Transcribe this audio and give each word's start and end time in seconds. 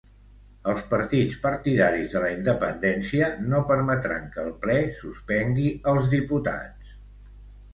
Els 0.71 0.79
partits 0.93 1.35
partidaris 1.43 2.15
de 2.15 2.21
la 2.23 2.31
independència 2.37 3.27
no 3.53 3.59
permetran 3.73 4.25
que 4.37 4.41
el 4.47 4.51
ple 4.65 4.79
suspengui 5.03 5.69
els 5.93 6.09
diputats. 6.17 6.91